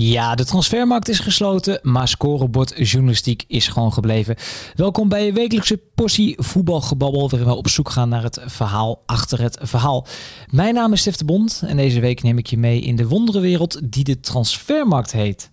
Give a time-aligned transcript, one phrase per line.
[0.00, 4.36] Ja, de transfermarkt is gesloten, maar scorebordjournalistiek is gewoon gebleven.
[4.74, 9.40] Welkom bij je wekelijkse portie voetbalgebabbel, waarin we op zoek gaan naar het verhaal achter
[9.40, 10.06] het verhaal.
[10.50, 13.08] Mijn naam is Stef de Bond en deze week neem ik je mee in de
[13.08, 15.50] wonderenwereld die de transfermarkt heet.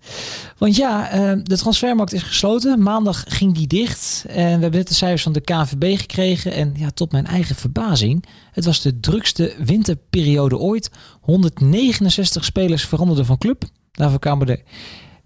[0.58, 2.84] Want ja, eh, de transfermarkt is gesloten.
[2.84, 6.52] Maandag ging die dicht en we hebben net de cijfers van de KVB gekregen.
[6.52, 10.90] En ja, tot mijn eigen verbazing, het was de drukste winterperiode ooit.
[11.22, 13.64] 169 spelers veranderden van club.
[13.96, 14.62] Daarvoor kwamen er,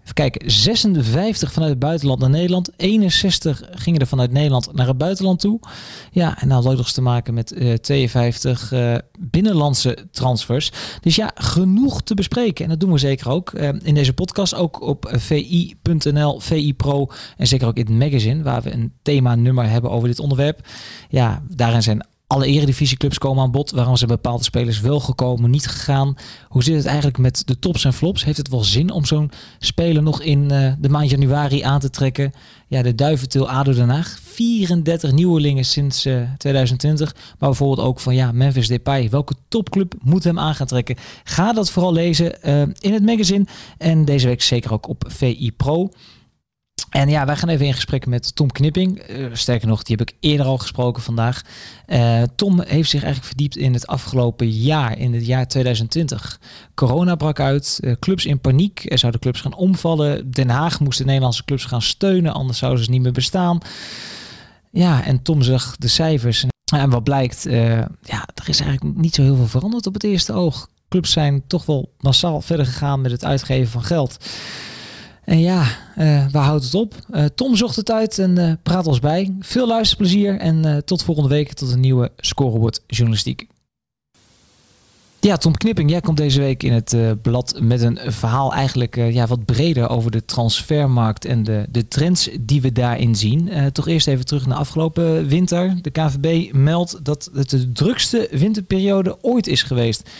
[0.02, 2.70] even kijken, 56 vanuit het buitenland naar Nederland.
[2.76, 5.60] 61 gingen er vanuit Nederland naar het buitenland toe.
[6.10, 10.72] Ja, en dat had ook nog te maken met uh, 52 uh, binnenlandse transfers.
[11.00, 12.64] Dus ja, genoeg te bespreken.
[12.64, 14.54] En dat doen we zeker ook uh, in deze podcast.
[14.54, 19.34] Ook op vi.nl, VI Pro en zeker ook in het magazine, waar we een thema
[19.34, 20.66] nummer hebben over dit onderwerp.
[21.08, 23.70] Ja, daarin zijn alle eredivisieclubs komen aan bod.
[23.70, 26.14] Waarom zijn bepaalde spelers wel gekomen, niet gegaan?
[26.48, 28.24] Hoe zit het eigenlijk met de tops en flops?
[28.24, 31.90] Heeft het wel zin om zo'n speler nog in uh, de maand januari aan te
[31.90, 32.32] trekken?
[32.66, 34.18] Ja, de Duiventil ADO Den Haag.
[34.22, 37.14] 34 nieuwelingen sinds uh, 2020.
[37.14, 39.10] Maar bijvoorbeeld ook van ja, Memphis Depay.
[39.10, 40.96] Welke topclub moet hem aan gaan trekken?
[41.24, 43.46] Ga dat vooral lezen uh, in het magazine.
[43.78, 45.90] En deze week zeker ook op VI Pro.
[46.90, 49.10] En ja, wij gaan even in gesprek met Tom Knipping.
[49.10, 51.42] Uh, sterker nog, die heb ik eerder al gesproken vandaag.
[51.86, 56.40] Uh, Tom heeft zich eigenlijk verdiept in het afgelopen jaar, in het jaar 2020.
[56.74, 58.90] Corona brak uit, uh, clubs in paniek.
[58.90, 60.30] Er zouden clubs gaan omvallen.
[60.30, 63.58] Den Haag moest de Nederlandse clubs gaan steunen, anders zouden ze niet meer bestaan.
[64.70, 66.44] Ja, en Tom zag de cijfers.
[66.74, 67.46] En wat blijkt,
[68.02, 70.68] ja, er is eigenlijk niet zo heel veel veranderd op het eerste oog.
[70.88, 74.16] Clubs zijn toch wel massaal verder gegaan met het uitgeven van geld.
[75.24, 75.62] En ja,
[75.98, 76.94] uh, waar houdt het op?
[77.10, 79.36] Uh, Tom zocht het uit en uh, praat ons bij.
[79.40, 83.46] Veel luisterplezier en tot volgende week tot een nieuwe Scorebord Journalistiek.
[85.20, 89.26] Ja, Tom Knipping, jij komt deze week in het blad met een verhaal eigenlijk ja,
[89.26, 93.50] wat breder over de transfermarkt en de, de trends die we daarin zien.
[93.72, 95.82] toch eerst even terug naar afgelopen winter.
[95.82, 100.10] De KVB meldt dat het de drukste winterperiode ooit is geweest.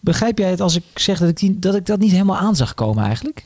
[0.00, 2.56] Begrijp jij het als ik zeg dat ik, die, dat, ik dat niet helemaal aan
[2.56, 3.44] zag komen eigenlijk?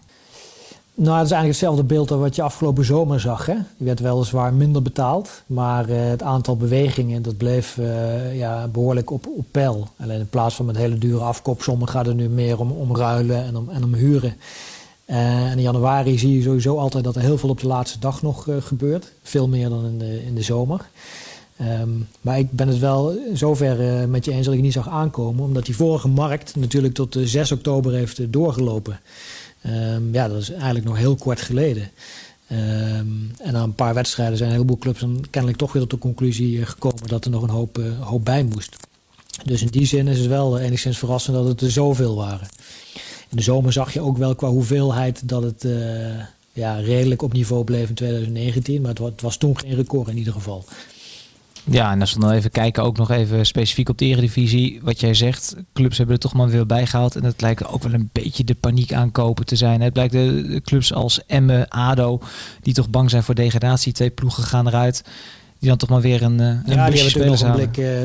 [0.94, 3.47] Nou, het is eigenlijk hetzelfde beeld als wat je afgelopen zomer zag.
[3.47, 3.54] Hè?
[3.76, 9.26] Werd weliswaar minder betaald, maar uh, het aantal bewegingen dat bleef uh, ja, behoorlijk op,
[9.36, 9.88] op peil.
[10.00, 13.44] Alleen in plaats van met hele dure afkoopsommen gaat het nu meer om, om ruilen
[13.44, 14.36] en om, en om huren.
[15.04, 18.22] En in januari zie je sowieso altijd dat er heel veel op de laatste dag
[18.22, 19.12] nog gebeurt.
[19.22, 20.88] Veel meer dan in de, in de zomer.
[21.80, 25.44] Um, maar ik ben het wel zover met je eens dat ik niet zag aankomen,
[25.44, 29.00] omdat die vorige markt natuurlijk tot 6 oktober heeft doorgelopen.
[29.66, 31.90] Um, ja, dat is eigenlijk nog heel kort geleden.
[32.52, 35.90] Um, en na een paar wedstrijden zijn een heleboel clubs dan kennelijk toch weer tot
[35.90, 38.76] de conclusie eh, gekomen dat er nog een hoop, uh, hoop bij moest.
[39.44, 42.48] Dus in die zin is het wel enigszins verrassend dat het er zoveel waren.
[43.28, 45.64] In de zomer zag je ook wel qua hoeveelheid dat het
[46.52, 48.82] ja, redelijk op niveau bleef in 2019.
[48.82, 50.64] Maar het was toen geen record in ieder geval.
[51.64, 54.80] Ja, en als we dan even kijken, ook nog even specifiek op de Eredivisie.
[54.82, 57.16] Wat jij zegt, clubs hebben er toch maar weer bijgehaald.
[57.16, 59.80] En het lijkt ook wel een beetje de paniek aankopen te zijn.
[59.80, 62.20] Het blijkt de, clubs als Emme, ADO,
[62.60, 63.92] die toch bang zijn voor degradatie.
[63.92, 65.04] Twee ploegen gaan eruit.
[65.58, 68.04] Die dan toch maar weer een, een ja, die hebben nog een blik, uh,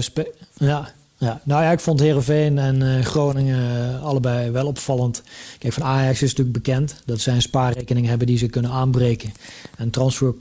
[0.57, 5.23] ja, ja, nou ja, ik vond Herenveen en uh, Groningen uh, allebei wel opvallend.
[5.57, 9.33] Kijk, van Ajax is natuurlijk bekend dat zij een spaarrekening hebben die ze kunnen aanbreken
[9.77, 10.33] en transfer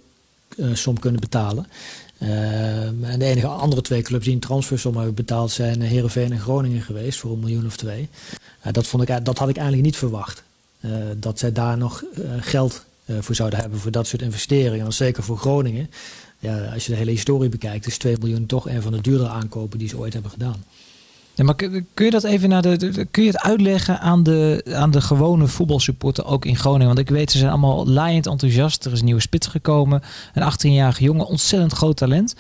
[0.57, 1.67] uh, som kunnen betalen.
[2.19, 6.41] Uh, en de enige andere twee clubs die een transfersom hebben betaald zijn Herenveen en
[6.41, 8.09] Groningen geweest voor een miljoen of twee.
[8.67, 10.43] Uh, dat, vond ik, dat had ik eigenlijk niet verwacht.
[10.81, 12.05] Uh, dat zij daar nog
[12.41, 12.85] geld
[13.21, 14.87] voor zouden hebben voor dat soort investeringen.
[14.87, 15.91] En zeker voor Groningen.
[16.39, 19.29] Ja, als je de hele historie bekijkt, is 2 miljoen toch een van de duurdere
[19.29, 20.65] aankopen die ze ooit hebben gedaan.
[21.37, 24.91] Ja, maar kun je dat even naar de, kun je het uitleggen aan de, aan
[24.91, 26.87] de gewone voetbalsupporter ook in Groningen?
[26.87, 28.85] Want ik weet, ze zijn allemaal laaiend enthousiast.
[28.85, 30.03] Er is een nieuwe spits gekomen,
[30.35, 32.35] een 18-jarige jongen, ontzettend groot talent.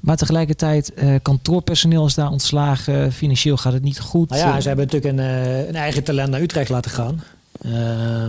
[0.00, 4.28] Maar tegelijkertijd, uh, kantoorpersoneel is daar ontslagen, financieel gaat het niet goed.
[4.28, 7.22] Nou ja, ze hebben natuurlijk een, uh, een eigen talent naar Utrecht laten gaan.
[7.66, 7.72] Uh,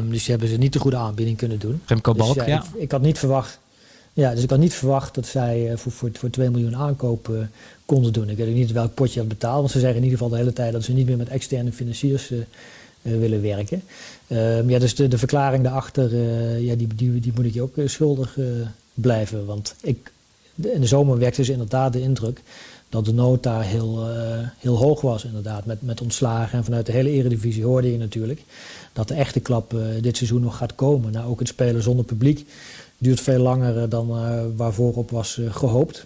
[0.10, 1.82] dus hebben ze niet de goede aanbieding kunnen doen.
[1.86, 2.64] Remco Balk, dus, ja, ja.
[2.74, 3.60] Ik, ik, had niet verwacht,
[4.14, 7.52] ja, dus ik had niet verwacht dat zij voor, voor, voor 2 miljoen aankopen
[7.86, 8.30] konden doen.
[8.30, 10.40] Ik weet ook niet welk potje had betaald, want ze zeggen in ieder geval de
[10.40, 12.40] hele tijd dat ze niet meer met externe financiers uh,
[13.02, 13.84] willen werken.
[14.28, 16.18] Ehm, ja, dus de, de verklaring daarachter,
[16.60, 18.38] ja, die, die, die moet ik je ook schuldig
[18.94, 19.46] blijven.
[19.46, 20.12] Want ik,
[20.56, 22.42] in de zomer werkte ze inderdaad de indruk
[22.94, 24.08] dat de nood daar heel,
[24.58, 25.66] heel hoog was, inderdaad.
[25.66, 28.44] Met, met ontslagen en vanuit de hele eredivisie hoorde je natuurlijk
[28.94, 31.12] dat de echte klap dit seizoen nog gaat komen.
[31.12, 32.50] Nou, ook het spelen zonder publiek
[32.98, 34.08] duurt veel langer dan
[34.56, 36.06] waarvoor op was gehoopt.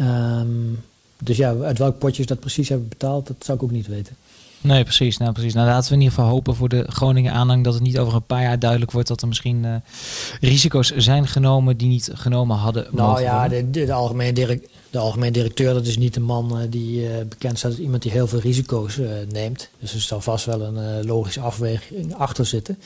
[0.00, 0.78] Um,
[1.22, 3.86] dus ja, uit welk potje ze dat precies hebben betaald, dat zou ik ook niet
[3.86, 4.16] weten.
[4.64, 5.16] Nee, precies.
[5.16, 5.54] Nou, precies.
[5.54, 8.14] Nou, laten we in ieder geval hopen voor de Groningen aanhang dat het niet over
[8.14, 9.74] een paar jaar duidelijk wordt dat er misschien uh,
[10.40, 12.86] risico's zijn genomen die niet genomen hadden.
[12.90, 16.60] Nou ja, de, de, de, algemene direct, de algemeen directeur, dat is niet een man
[16.60, 19.68] uh, die uh, bekend staat als iemand die heel veel risico's neemt.
[19.78, 22.78] Dus er zal vast wel een logische afweging achter zitten.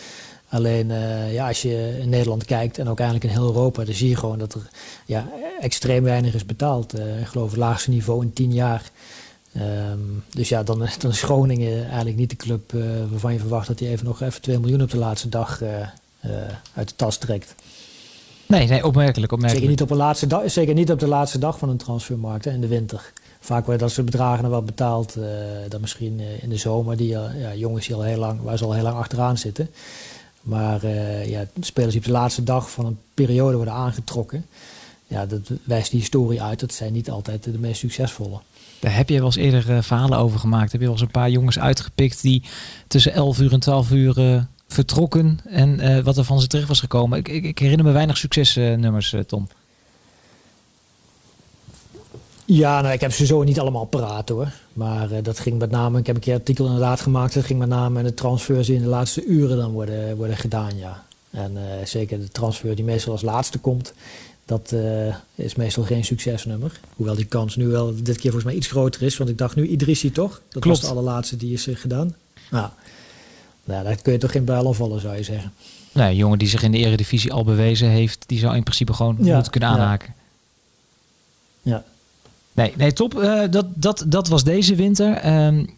[0.48, 0.92] Alleen
[1.32, 4.16] ja, als je in Nederland kijkt en ook eigenlijk in heel Europa, dan zie je
[4.16, 4.68] gewoon dat er
[5.06, 5.28] ja,
[5.60, 6.94] extreem weinig is betaald.
[6.94, 8.90] Ik geloof het laagste niveau in tien jaar.
[9.60, 13.66] Um, dus ja, dan, dan is Groningen eigenlijk niet de club uh, waarvan je verwacht
[13.66, 15.62] dat hij even nog even 2 miljoen op de laatste dag
[16.74, 17.54] uit de tas trekt.
[18.46, 19.50] Nee, nee opmerkelijk, opmerkelijk.
[19.50, 22.44] Zeker niet op, de laatste dag, zeker niet op de laatste dag van een transfermarkt
[22.44, 23.12] hè, in de winter.
[23.40, 25.16] Vaak worden dat soort bedragen nog wel betaald.
[25.68, 28.72] dan misschien in de zomer, die, ja, jongens die al heel lang, waar ze al
[28.72, 29.70] heel lang achteraan zitten.
[30.42, 30.86] Maar
[31.26, 34.46] ja, spelers die op de laatste dag van een periode worden aangetrokken.
[35.06, 36.60] Ja, dat wijst die historie uit.
[36.60, 38.40] Dat zijn niet altijd de meest succesvolle.
[38.80, 40.72] Daar heb je wel eens eerder uh, verhalen over gemaakt.
[40.72, 42.42] Heb je wel eens een paar jongens uitgepikt die
[42.86, 45.40] tussen 11 uur en 12 uur uh, vertrokken.
[45.44, 47.18] En wat er van ze terug was gekomen.
[47.18, 49.48] Ik, ik, ik herinner me weinig succesnummers, Tom.
[52.44, 54.52] Ja, nou, ik heb ze zo niet allemaal paraat hoor.
[54.72, 57.58] Maar dat ging met name, ik heb een keer een artikel inderdaad gemaakt, dat ging
[57.58, 61.04] met name de transfers in de laatste uren dan worden, worden gedaan, ja.
[61.30, 63.92] En zeker de transfer die meestal als laatste komt,
[64.48, 66.80] dat uh, is meestal geen succesnummer.
[66.94, 69.56] Hoewel die kans nu wel dit keer volgens mij iets groter is, want ik dacht
[69.56, 70.40] nu Idrissi toch?
[70.48, 70.66] Dat Klopt.
[70.66, 72.14] was de allerlaatste die is gedaan.
[72.50, 72.68] Nou,
[73.64, 75.52] nou, daar kun je toch geen bijl vallen, zou je zeggen.
[75.92, 78.92] Nee, een jongen die zich in de eredivisie al bewezen heeft, die zou in principe
[78.92, 80.14] gewoon ja, moeten kunnen aanhaken.
[81.62, 81.72] ja.
[81.72, 81.84] ja.
[82.52, 83.14] Nee, nee top.
[83.14, 85.44] Uh, dat, dat, dat was deze winter.
[85.46, 85.70] Um,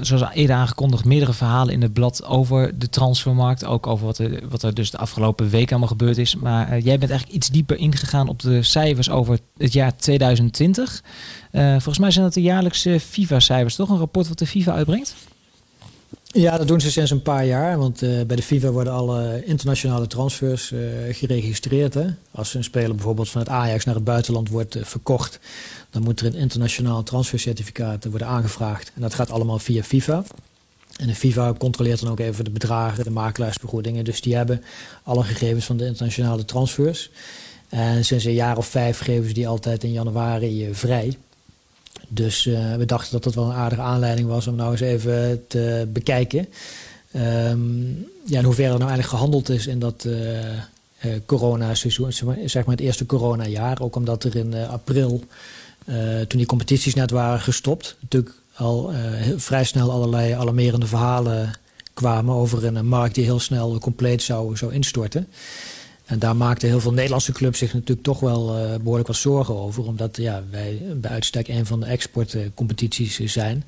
[0.00, 3.64] zoals eerder aangekondigd, meerdere verhalen in het blad over de transfermarkt.
[3.64, 6.36] Ook over wat er, wat er dus de afgelopen week allemaal gebeurd is.
[6.36, 11.02] Maar uh, jij bent eigenlijk iets dieper ingegaan op de cijfers over het jaar 2020.
[11.52, 13.88] Uh, volgens mij zijn dat de jaarlijkse FIFA-cijfers, toch?
[13.88, 15.14] Een rapport wat de FIFA uitbrengt?
[16.32, 17.78] Ja, dat doen ze sinds een paar jaar.
[17.78, 20.80] Want uh, bij de FIFA worden alle internationale transfers uh,
[21.10, 21.96] geregistreerd.
[22.30, 25.40] Als een speler bijvoorbeeld van het Ajax naar het buitenland wordt uh, verkocht,
[25.90, 28.92] dan moet er een internationaal transfercertificaat worden aangevraagd.
[28.94, 30.24] En dat gaat allemaal via FIFA.
[30.96, 34.04] En de FIFA controleert dan ook even de bedragen, de makelaarsbegrotingingen.
[34.04, 34.62] Dus die hebben
[35.02, 37.10] alle gegevens van de internationale transfers.
[37.68, 41.16] En sinds een jaar of vijf geven ze die altijd in januari vrij.
[42.12, 45.44] Dus uh, we dachten dat dat wel een aardige aanleiding was om nou eens even
[45.48, 46.48] te bekijken.
[47.16, 50.58] Um, ja, in hoeverre er nou eigenlijk gehandeld is in dat uh, uh,
[51.26, 52.12] corona-seizoen,
[52.44, 53.80] zeg maar het eerste corona-jaar.
[53.80, 55.24] Ook omdat er in april,
[56.28, 58.92] toen die competities net waren gestopt, natuurlijk al
[59.36, 61.52] vrij snel allerlei alarmerende verhalen
[61.94, 65.28] kwamen over een markt die heel snel compleet zou, zou instorten.
[66.10, 69.54] En daar maakten heel veel Nederlandse clubs zich natuurlijk toch wel uh, behoorlijk wat zorgen
[69.54, 69.86] over.
[69.86, 73.64] Omdat ja, wij bij uitstek een van de exportcompetities zijn.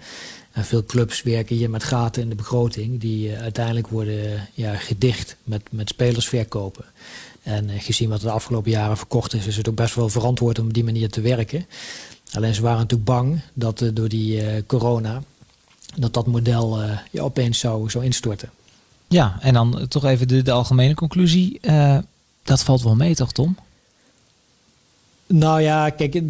[0.53, 3.00] En veel clubs werken hier met gaten in de begroting.
[3.00, 6.85] Die uh, uiteindelijk worden ja, gedicht met, met spelersverkopen.
[7.43, 10.08] En uh, gezien wat er de afgelopen jaren verkocht is, is het ook best wel
[10.08, 11.67] verantwoord om op die manier te werken.
[12.32, 15.22] Alleen ze waren natuurlijk bang dat door die corona,
[15.96, 16.81] dat dat model
[17.11, 18.51] ja, opeens zou, zou instorten.
[19.08, 21.61] Ja, en dan toch even de, de algemene conclusie.
[22.43, 23.56] Dat valt wel mee, toch, Tom?
[25.27, 26.22] Nou ja, kijk,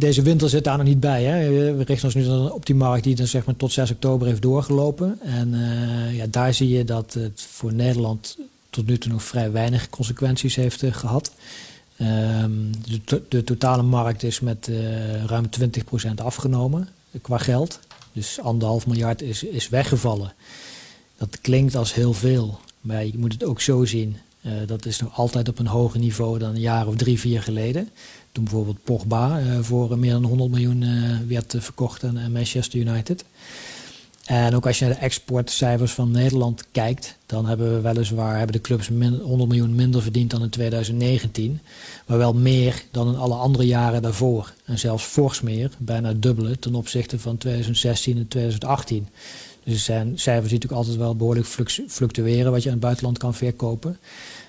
[0.00, 1.24] deze winter zit daar nog niet bij.
[1.24, 1.50] Hè.
[1.76, 4.42] We richten ons nu op die markt die dan zeg maar tot 6 oktober heeft
[4.42, 5.18] doorgelopen.
[5.22, 8.36] En uh, ja, daar zie je dat het voor Nederland
[8.70, 11.32] tot nu toe nog vrij weinig consequenties heeft uh, gehad.
[12.00, 12.70] Um,
[13.04, 16.88] de, de, totale markt is met uh, ruim 20% afgenomen
[17.22, 17.80] qua geld.
[18.12, 20.32] Dus anderhalf miljard is, is weggevallen.
[21.16, 24.16] Dat klinkt als heel veel, maar je moet het ook zo zien.
[24.48, 27.42] Uh, dat is nog altijd op een hoger niveau dan een jaar of drie, vier
[27.42, 27.88] geleden.
[28.32, 33.24] Toen bijvoorbeeld Pogba uh, voor meer dan 100 miljoen uh, werd verkocht aan Manchester United.
[34.28, 38.52] En ook als je naar de exportcijfers van Nederland kijkt, dan hebben we weliswaar hebben
[38.52, 41.60] de clubs 100 miljoen minder verdiend dan in 2019.
[42.06, 44.52] Maar wel meer dan in alle andere jaren daarvoor.
[44.64, 49.08] En zelfs fors meer, bijna dubbele ten opzichte van 2016 en 2018.
[49.68, 51.46] Dus er zijn cijfers die natuurlijk altijd wel behoorlijk
[51.88, 53.98] fluctueren wat je aan het buitenland kan verkopen.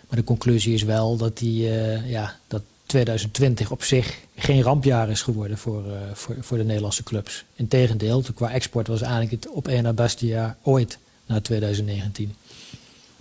[0.08, 5.10] Maar de conclusie is wel dat, die, uh, ja, dat 2020 op zich geen rampjaar
[5.10, 7.46] is geworden voor, uh, voor, voor de Nederlandse clubs.
[7.56, 12.34] Integendeel, qua export was eigenlijk het op één na beste jaar ooit na 2019.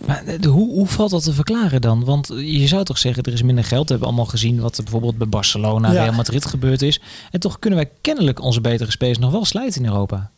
[0.05, 2.03] Maar hoe, hoe valt dat te verklaren dan?
[2.03, 3.83] Want je zou toch zeggen, er is minder geld.
[3.83, 6.03] We hebben allemaal gezien wat er bijvoorbeeld bij Barcelona, ja.
[6.03, 7.01] Real Madrid gebeurd is.
[7.31, 10.31] En toch kunnen wij kennelijk onze betere spelers nog wel slijten in Europa.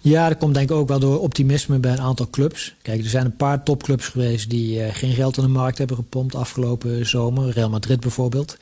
[0.00, 2.74] Ja, dat komt denk ik ook wel door optimisme bij een aantal clubs.
[2.82, 5.96] Kijk, er zijn een paar topclubs geweest die uh, geen geld in de markt hebben
[5.96, 7.50] gepompt afgelopen zomer.
[7.50, 8.56] Real Madrid bijvoorbeeld.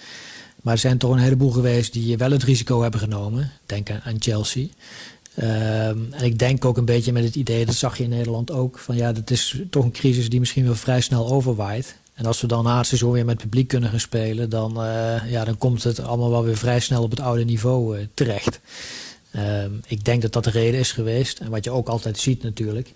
[0.63, 3.53] Maar er zijn toch een heleboel geweest die wel het risico hebben genomen.
[3.67, 4.67] Denk aan, aan Chelsea.
[5.35, 8.51] Ehm, en ik denk ook een beetje met het idee, dat zag je in Nederland
[8.51, 11.97] ook, van ja, dat is toch een crisis die misschien wel vrij snel overwaait.
[12.15, 15.31] En als we dan na het seizoen weer met publiek kunnen gaan spelen, dan, uh,
[15.31, 18.61] ja, dan komt het allemaal wel weer vrij snel op het oude niveau uh, terecht.
[19.37, 21.39] Ehm, ik denk dat dat de reden is geweest.
[21.39, 22.93] En wat je ook altijd ziet natuurlijk,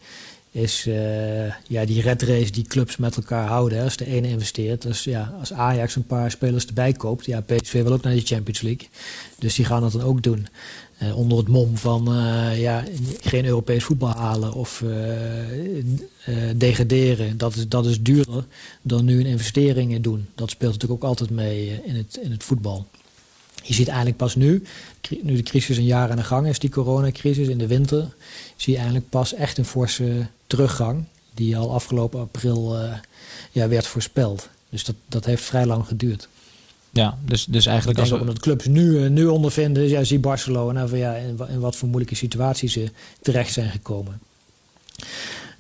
[0.51, 3.83] is uh, ja, die red race die clubs met elkaar houden.
[3.83, 7.93] Als de ene investeert, ja, als Ajax een paar spelers erbij koopt, ja, PSV wil
[7.93, 8.89] ook naar de Champions League.
[9.39, 10.47] Dus die gaan dat dan ook doen.
[11.03, 12.85] Uh, onder het mom van uh, ja,
[13.21, 14.85] geen Europees voetbal halen of
[16.57, 17.39] degraderen.
[17.39, 18.45] Dat is, dat is duurder
[18.83, 20.29] dan nu een investering doen.
[20.35, 22.87] Dat speelt natuurlijk ook altijd mee in, het, in het voetbal.
[23.63, 24.63] Je ziet eigenlijk pas nu,
[25.23, 28.15] nu de crisis een jaar aan de gang is, die coronacrisis in de winter,
[28.57, 31.05] zie je eigenlijk pas echt een forse teruggang.
[31.35, 32.93] Die al afgelopen april uh,
[33.51, 34.49] ja, werd voorspeld.
[34.69, 36.29] Dus dat, dat heeft vrij lang geduurd.
[36.93, 38.21] Ja, dus, dus eigenlijk als we...
[38.21, 41.89] Omdat clubs nu, uh, nu ondervinden, ja, zie Barcelona van, ja, in, in wat voor
[41.89, 42.91] moeilijke situaties ze
[43.23, 44.21] terecht zijn gekomen.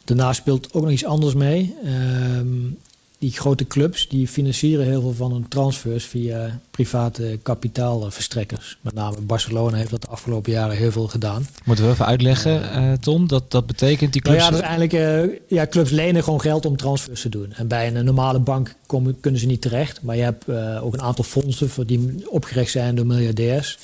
[0.04, 1.74] Daarna speelt ook nog iets anders mee.
[1.84, 2.78] Um,
[3.20, 8.78] die grote clubs die financieren heel veel van hun transfers via private kapitaalverstrekkers.
[8.80, 11.46] Met name Barcelona heeft dat de afgelopen jaren heel veel gedaan.
[11.64, 13.28] Moeten we even uitleggen, uh, Tom?
[13.28, 14.38] Dat, dat betekent die clubs...
[14.38, 17.52] Nou ja, dat is eigenlijk, uh, ja, clubs lenen gewoon geld om transfers te doen.
[17.52, 20.02] En bij een normale bank komen, kunnen ze niet terecht.
[20.02, 23.78] Maar je hebt uh, ook een aantal fondsen voor die opgericht zijn door miljardairs.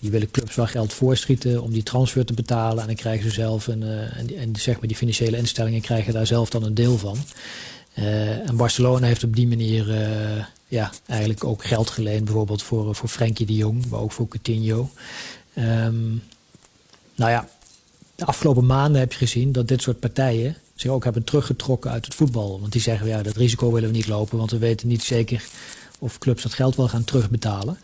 [0.00, 2.80] Die willen clubs wel geld voorschieten om die transfer te betalen.
[2.80, 6.26] En dan krijgen ze zelf een, en, en zeg maar die financiële instellingen krijgen daar
[6.26, 7.18] zelf dan een deel van.
[7.94, 12.94] Uh, en Barcelona heeft op die manier uh, ja, eigenlijk ook geld geleend, bijvoorbeeld voor,
[12.94, 14.90] voor Frenkie de Jong, maar ook voor Coutinho.
[15.58, 16.22] Um,
[17.14, 17.48] nou ja,
[18.14, 22.04] de afgelopen maanden heb je gezien dat dit soort partijen zich ook hebben teruggetrokken uit
[22.04, 22.60] het voetbal.
[22.60, 25.44] Want die zeggen, ja, dat risico willen we niet lopen, want we weten niet zeker
[25.98, 27.78] of clubs dat geld wel gaan terugbetalen.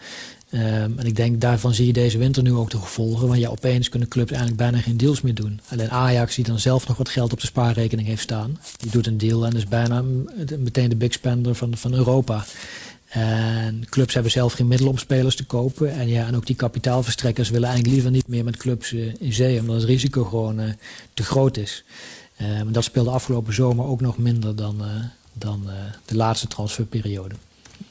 [0.57, 3.29] Um, en ik denk, daarvan zie je deze winter nu ook de gevolgen.
[3.29, 5.61] Want ja, opeens kunnen clubs eigenlijk bijna geen deals meer doen.
[5.69, 9.07] Alleen Ajax, die dan zelf nog wat geld op de spaarrekening heeft staan, die doet
[9.07, 10.05] een deal en is bijna
[10.59, 12.45] meteen de big spender van, van Europa.
[13.09, 15.93] En clubs hebben zelf geen middelen om spelers te kopen.
[15.93, 19.33] En ja, en ook die kapitaalverstrekkers willen eigenlijk liever niet meer met clubs uh, in
[19.33, 20.71] zee, omdat het risico gewoon uh,
[21.15, 21.85] te groot is.
[22.61, 24.89] Um, dat speelde afgelopen zomer ook nog minder dan, uh,
[25.33, 25.69] dan
[26.05, 27.35] de laatste transferperiode.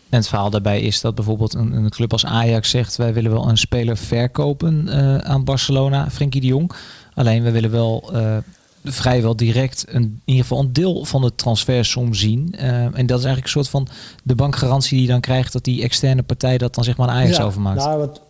[0.10, 2.96] En het verhaal daarbij is dat bijvoorbeeld een, een club als Ajax zegt...
[2.96, 6.72] wij willen wel een speler verkopen uh, aan Barcelona, Frenkie de Jong.
[7.14, 8.38] Alleen we willen wel uh,
[8.84, 12.54] vrijwel direct een, in ieder geval een deel van de transfersom zien.
[12.56, 12.64] Uh,
[12.98, 13.88] en dat is eigenlijk een soort van
[14.24, 15.54] de bankgarantie die je dan krijgt...
[15.54, 17.80] dat die externe partij dat dan zeg maar aan Ajax ja, overmaakt.
[17.80, 18.22] Nou, wat,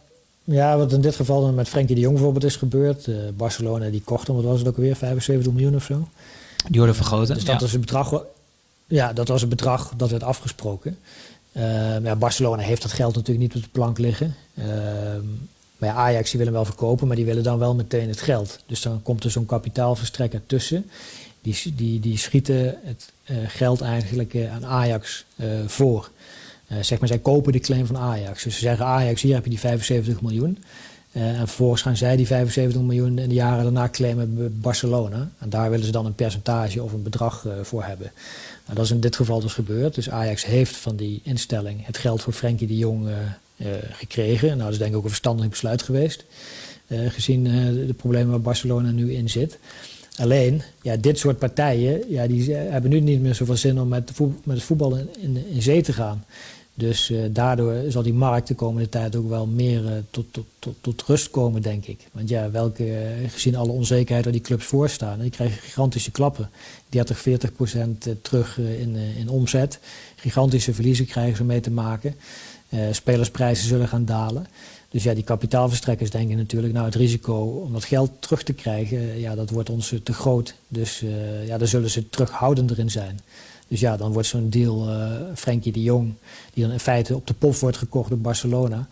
[0.44, 3.10] ja, wat in dit geval dan met Frenkie de Jong bijvoorbeeld is gebeurd.
[3.38, 6.08] Barcelona die kocht hem, wat was het ook weer, 75 miljoen of zo?
[6.68, 7.36] Die worden vergroten.
[7.36, 7.62] dus dat ja.
[7.62, 8.24] was het bedrag...
[8.88, 10.98] Ja, dat was het bedrag dat werd afgesproken.
[11.58, 14.36] Uh, ja, Barcelona heeft dat geld natuurlijk niet op de plank liggen.
[14.54, 14.66] Uh,
[15.78, 18.60] maar ja, Ajax die willen wel verkopen, maar die willen dan wel meteen het geld.
[18.66, 20.90] Dus dan komt er zo'n kapitaalverstrekker tussen.
[21.42, 25.26] Die, die, die schieten het uh, geld eigenlijk aan Ajax
[25.66, 26.10] voor.
[26.82, 28.44] zeg maar, zij kopen de claim van Ajax.
[28.44, 30.64] Dus ze zeggen Ajax, hier heb je die 75 miljoen.
[31.12, 35.30] en vervolgens gaan zij die 75 miljoen in de jaren daarna claimen bij Barcelona.
[35.40, 38.12] En daar willen ze dan een percentage of een bedrag voor hebben.
[38.66, 39.96] Nou, dat is in dit geval dus gebeurd.
[39.96, 43.18] Dus Ajax heeft van die instelling het geld voor Frenkie de Jong uh,
[43.58, 44.48] uh, gekregen.
[44.48, 46.26] Nou, dat is denk ik ook een verstandig besluit geweest.
[46.88, 47.44] Uh, gezien
[47.88, 49.58] de problemen waar Barcelona nu in zit.
[50.18, 54.12] Alleen, ja, dit soort partijen ja, die hebben nu niet meer zoveel zin om met,
[54.44, 56.26] met het voetbal in, in zee te gaan.
[56.78, 60.46] Dus uh, daardoor zal die markt de komende tijd ook wel meer uh, tot, tot,
[60.60, 62.08] tot, tot, rust komen, denk ik.
[62.12, 66.12] Want ja, welke, uh, gezien alle onzekerheid waar die clubs voor staan, die krijgen gigantische
[66.12, 66.50] klappen.
[66.90, 69.80] 30, 40 procent terug in, in omzet.
[70.16, 72.16] Gigantische verliezen krijgen ze mee te maken.
[72.92, 74.48] spelersprijzen zullen gaan dalen.
[74.90, 79.20] Dus ja, die kapitaalverstrekkers denken natuurlijk, nou het risico om dat geld terug te krijgen,
[79.20, 80.56] ja, dat wordt ons te groot.
[80.68, 81.04] Dus
[81.46, 83.20] ja, daar zullen ze terughoudender in zijn.
[83.68, 86.14] Dus ja, dan wordt zo'n deal uh, Frenkie de Jong,
[86.54, 88.88] die dan in feite op de pof wordt gekocht door Barcelona.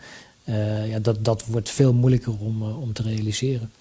[0.46, 3.72] Uh, ja, dat, dat wordt veel moeilijker om, uh, om te realiseren.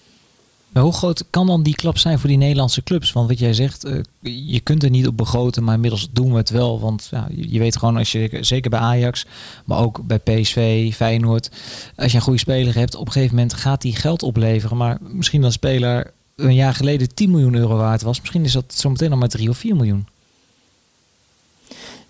[0.73, 3.11] Maar hoe groot kan dan die klap zijn voor die Nederlandse clubs?
[3.11, 3.87] Want wat jij zegt,
[4.21, 6.79] je kunt er niet op begroten, maar inmiddels doen we het wel.
[6.79, 9.25] Want ja, je weet gewoon, als je zeker bij Ajax,
[9.65, 11.51] maar ook bij PSV, Feyenoord,
[11.95, 14.77] als je een goede speler hebt, op een gegeven moment gaat die geld opleveren.
[14.77, 18.73] Maar misschien dan speler een jaar geleden 10 miljoen euro waard was, misschien is dat
[18.73, 20.07] zometeen nog maar 3 of 4 miljoen.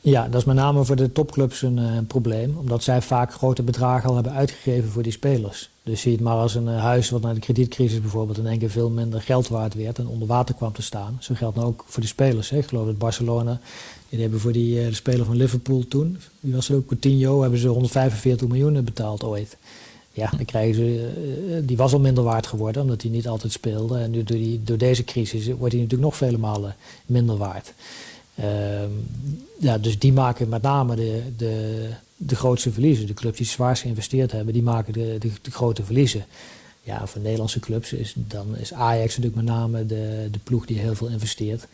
[0.05, 2.57] Ja, dat is met name voor de topclubs een, uh, probleem.
[2.57, 5.69] Omdat zij vaak grote bedragen al hebben uitgegeven voor die spelers.
[5.83, 8.59] Dus zie het maar als een uh, huis wat na de kredietcrisis bijvoorbeeld in één
[8.59, 11.17] keer veel minder geld waard werd en onder water kwam te staan.
[11.19, 12.49] Zo geldt nou ook voor de spelers.
[12.49, 12.57] Hè.
[12.57, 13.59] Ik geloof dat Barcelona,
[14.09, 17.59] die hebben voor die, uh, de speler van Liverpool toen, wie was ook, Coutinho, hebben
[17.59, 19.57] ze 145 miljoen betaald ooit.
[20.11, 23.99] Ja, dan krijgen ze, die was al minder waard geworden omdat hij niet altijd speelde.
[23.99, 27.73] En nu door, die, door deze crisis wordt hij natuurlijk nog vele malen minder waard.
[28.35, 28.91] Ehm,
[29.59, 33.07] ja, dus die maken met name de, de, de grootste verliezen.
[33.07, 36.25] De clubs die zwaarst geïnvesteerd hebben, die maken de, de, de, grote verliezen.
[36.81, 40.79] Ja, voor Nederlandse clubs is, dan is Ajax natuurlijk met name de, de ploeg die
[40.79, 41.67] heel veel investeert.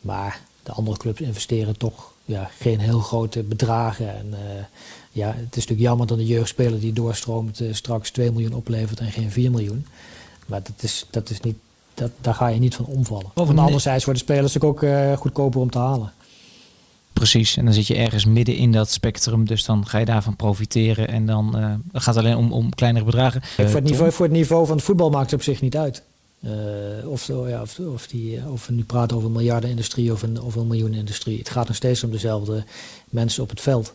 [0.00, 4.16] Maar de andere clubs investeren toch ja, geen heel grote bedragen.
[4.16, 4.64] En uh,
[5.10, 9.00] ja, het is natuurlijk jammer dat de jeugdspeler die doorstroomt uh, straks 2 miljoen oplevert
[9.00, 9.86] en geen 4 miljoen.
[10.46, 11.56] Maar dat is, dat is niet
[11.94, 13.30] dat, daar ga je niet van omvallen.
[13.34, 16.12] Of anderzijds worden spelers ook uh, goedkoper om te halen.
[17.12, 20.36] Precies, en dan zit je ergens midden in dat spectrum, dus dan ga je daarvan
[20.36, 21.08] profiteren.
[21.08, 23.42] En dan uh, gaat het alleen om, om kleinere bedragen.
[23.42, 26.02] voor, het niveau, voor het niveau van het voetbal maakt het op zich niet uit.
[26.40, 30.40] Uh, of, ja, of, of, die, of we nu praten over een miljardenindustrie of een,
[30.40, 31.38] of een miljoenenindustrie.
[31.38, 32.64] Het gaat nog steeds om dezelfde
[33.08, 33.94] mensen op het veld.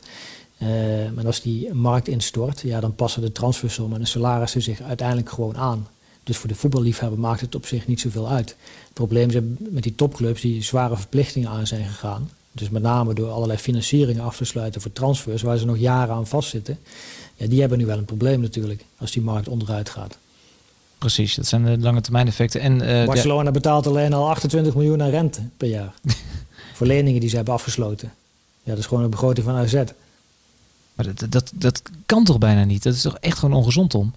[0.58, 0.68] Uh,
[1.15, 5.29] maar als die markt instort, ja, dan passen de transfersommen en de salarissen zich uiteindelijk
[5.29, 5.88] gewoon aan.
[6.30, 8.50] Dus voor de voetballiefhebber maakt het op zich niet zoveel uit.
[8.84, 12.30] Het probleem is met die topclubs die zware verplichtingen aan zijn gegaan.
[12.52, 16.16] Dus met name door allerlei financieringen af te sluiten voor transfers, waar ze nog jaren
[16.16, 16.80] aan vastzitten.
[17.36, 20.18] Ja, die hebben nu wel een probleem natuurlijk, als die markt onderuit gaat.
[20.98, 22.62] Precies, dat zijn de lange termijn effecten.
[22.62, 25.94] En, uh, Barcelona betaalt alleen al 28 miljoen aan rente per jaar.
[26.76, 28.12] voor leningen die ze hebben afgesloten.
[28.64, 29.74] Ja, dat is gewoon een begroting van AZ.
[30.94, 32.84] Maar dat, dat, dat kan toch bijna niet?
[32.84, 34.14] Dat is toch echt gewoon ongezond om?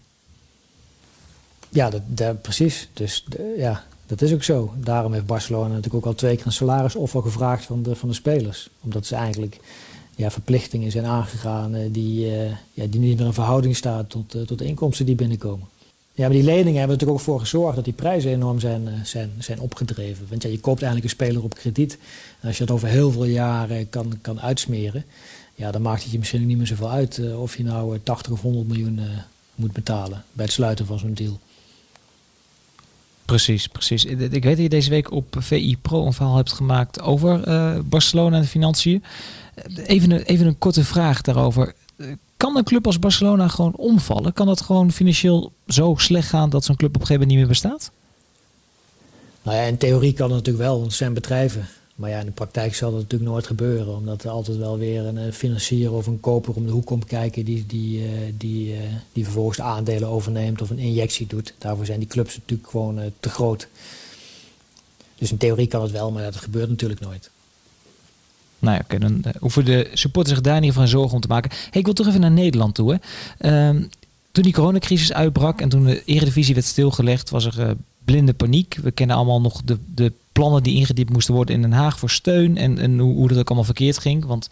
[1.73, 2.89] Ja, dat, dat, precies.
[2.93, 3.25] Dus
[3.57, 4.73] ja, dat is ook zo.
[4.77, 8.15] Daarom heeft Barcelona natuurlijk ook al twee keer een salarisoffer gevraagd van de, van de
[8.15, 8.69] spelers.
[8.81, 9.59] Omdat ze eigenlijk
[10.15, 14.35] ja, verplichtingen zijn aangegaan uh, die, uh, ja, die niet meer in verhouding staan tot,
[14.35, 15.67] uh, tot de inkomsten die binnenkomen.
[16.15, 18.89] Ja, maar die leningen hebben er natuurlijk ook voor gezorgd dat die prijzen enorm zijn,
[19.05, 20.27] zijn, zijn opgedreven.
[20.29, 21.99] Want ja, je koopt eigenlijk een speler op krediet.
[22.41, 25.05] En als je dat over heel veel jaren kan, kan uitsmeren,
[25.55, 28.41] ja, dan maakt het je misschien niet meer zoveel uit of je nou 80 of
[28.41, 29.01] 100 miljoen
[29.55, 31.39] moet betalen bij het sluiten van zo'n deal.
[33.33, 34.05] Precies, precies.
[34.05, 37.79] Ik weet dat je deze week op VI Pro een verhaal hebt gemaakt over uh,
[37.85, 39.05] Barcelona en de financiën.
[39.85, 41.75] Even een, even een korte vraag daarover.
[42.37, 44.33] Kan een club als Barcelona gewoon omvallen?
[44.33, 47.61] Kan dat gewoon financieel zo slecht gaan dat zo'n club op een gegeven moment niet
[47.61, 47.91] meer bestaat?
[49.43, 51.69] Nou ja, in theorie kan het natuurlijk wel, want het zijn bedrijven.
[51.95, 53.97] Maar ja, in de praktijk zal dat natuurlijk nooit gebeuren.
[53.97, 57.45] Omdat er altijd wel weer een financier of een koper om de hoek komt kijken
[57.45, 58.81] die, die, uh, die, uh,
[59.13, 61.55] die vervolgens de aandelen overneemt of een injectie doet.
[61.59, 63.69] Daarvoor zijn die clubs natuurlijk gewoon uh, te groot.
[65.19, 67.31] Dus in theorie kan het wel, maar dat gebeurt natuurlijk nooit.
[68.59, 71.51] Nou ja, oké, dan hoeven de supporters zich daar ieder geval zorgen om te maken.
[71.51, 73.01] Hey, ik wil toch even naar Nederland toe.
[73.39, 73.69] Hè.
[73.69, 73.89] Um,
[74.33, 78.79] toen die coronacrisis uitbrak en toen de eredivisie werd stilgelegd, was er blinde paniek.
[78.83, 82.11] We kennen allemaal nog de, de plannen die ingediept moesten worden in Den Haag voor
[82.11, 82.57] steun.
[82.57, 84.25] En, en hoe, hoe dat ook allemaal verkeerd ging.
[84.25, 84.49] Want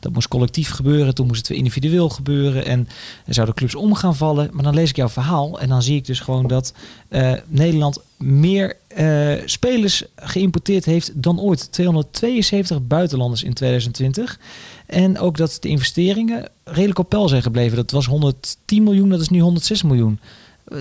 [0.00, 1.14] dat moest collectief gebeuren.
[1.14, 2.64] Toen moest het weer individueel gebeuren.
[2.64, 2.88] En
[3.26, 4.50] er zouden clubs om gaan vallen.
[4.52, 5.60] Maar dan lees ik jouw verhaal.
[5.60, 6.74] En dan zie ik dus gewoon dat
[7.08, 11.72] uh, Nederland meer uh, spelers geïmporteerd heeft dan ooit.
[11.72, 14.38] 272 buitenlanders in 2020.
[14.86, 17.76] En ook dat de investeringen redelijk op peil zijn gebleven.
[17.76, 20.20] Dat was 110 miljoen, dat is nu 106 miljoen.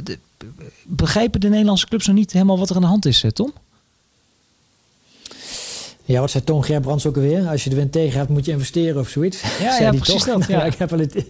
[0.04, 0.18] De,
[0.84, 3.54] begrijpen de Nederlandse clubs nog niet helemaal wat er aan de hand is, Tom?
[6.08, 7.48] Ja, wat zei Toon Gerbrands ook alweer?
[7.48, 9.42] Als je de wind tegen hebt, moet je investeren of zoiets.
[9.60, 10.38] Ja, ja precies toch?
[10.38, 10.48] dat.
[10.58, 10.64] Ja.
[10.64, 11.26] ik heb wel het,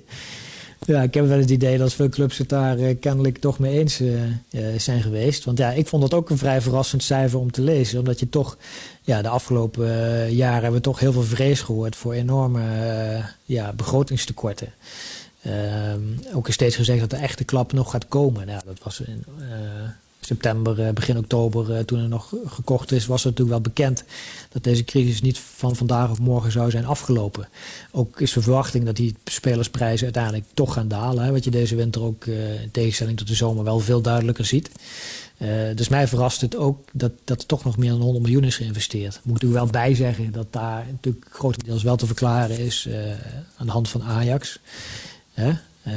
[0.85, 3.79] ja, ik heb wel het idee dat veel clubs het daar uh, kennelijk toch mee
[3.79, 4.19] eens uh,
[4.77, 5.43] zijn geweest.
[5.45, 7.99] Want ja, ik vond dat ook een vrij verrassend cijfer om te lezen.
[7.99, 8.57] Omdat je toch,
[9.01, 9.87] ja, de afgelopen
[10.33, 12.61] jaren hebben we toch heel veel vrees gehoord voor enorme
[13.45, 14.73] ja, begrotingstekorten.
[15.41, 16.01] Ehm,
[16.33, 18.47] ook is steeds gezegd dat de echte klap nog gaat komen.
[18.47, 19.23] Nou, dat was in
[20.27, 24.03] september, eh, begin oktober, eh, toen er nog gekocht is, was het natuurlijk wel bekend
[24.49, 27.47] dat deze crisis niet van vandaag of morgen zou zijn afgelopen.
[27.91, 31.23] Ook is de verwachting dat die spelersprijzen uiteindelijk toch gaan dalen.
[31.23, 34.45] Hè, wat je deze winter ook uh, in tegenstelling tot de zomer wel veel duidelijker
[34.45, 34.69] ziet.
[35.75, 38.55] Dus mij verrast het ook dat, dat er toch nog meer dan 100 miljoen is
[38.55, 39.19] geïnvesteerd.
[39.23, 42.89] Moet u wel bijzeggen dat daar natuurlijk grotendeels wel te verklaren is
[43.57, 44.59] aan de hand van Ajax.
[45.87, 45.93] Uh,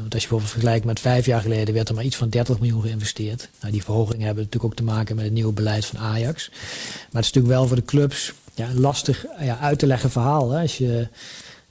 [0.00, 2.58] want als je bijvoorbeeld vergelijkt met vijf jaar geleden werd er maar iets van 30
[2.58, 3.48] miljoen geïnvesteerd.
[3.60, 6.48] Nou, die verhogingen hebben natuurlijk ook te maken met het nieuwe beleid van Ajax.
[6.50, 10.10] Maar het is natuurlijk wel voor de clubs ja, een lastig ja, uit te leggen
[10.10, 10.50] verhaal.
[10.50, 10.60] Hè?
[10.60, 11.08] Als je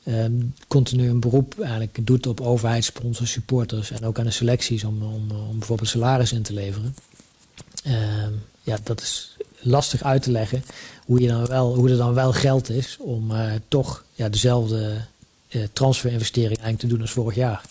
[0.07, 5.03] um, continu een beroep eigenlijk doet op overheidssponsors, supporters en ook aan de selecties om,
[5.03, 6.95] om, bijvoorbeeld salaris in te leveren.
[7.83, 10.63] Ehm, ja, dat is lastig uit te leggen
[11.05, 13.31] hoe, je dan wel, hoe er dan wel geld is om
[13.67, 15.05] toch ja, dezelfde
[15.73, 17.61] transferinvestering eigenlijk te doen als vorig jaar.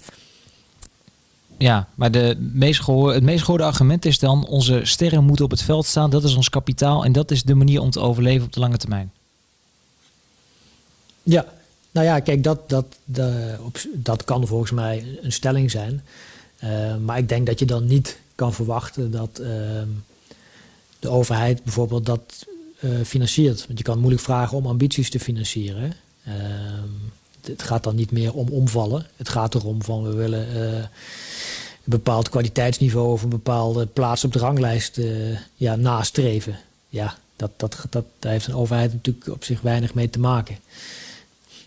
[1.59, 5.51] Ja, maar de meest gehoor, het meest gehoorde argument is dan: onze sterren moeten op
[5.51, 6.11] het veld staan.
[6.11, 8.77] Dat is ons kapitaal en dat is de manier om te overleven op de lange
[8.77, 9.13] termijn.
[11.23, 11.45] Ja,
[11.91, 12.87] nou ja, kijk, dat, dat,
[13.93, 16.03] dat kan volgens mij een stelling zijn.
[16.65, 19.49] Uh, maar ik denk dat je dan niet kan verwachten dat uh,
[20.99, 22.47] de overheid bijvoorbeeld dat
[22.81, 23.67] uh, financiert.
[23.67, 25.93] Want je kan moeilijk vragen om ambities te financieren.
[27.47, 29.07] Het gaat dan niet meer om omvallen.
[29.17, 30.89] Het gaat erom van we willen een
[31.85, 36.59] bepaald kwaliteitsniveau of een bepaalde plaats op de ranglijst uh, ja, nastreven.
[36.89, 40.59] Ja, dat, dat, dat, daar heeft een overheid natuurlijk op zich weinig mee te maken.